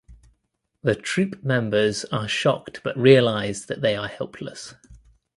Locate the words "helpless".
4.07-4.73